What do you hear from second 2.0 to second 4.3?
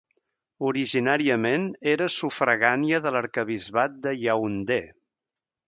sufragània de l'arquebisbat de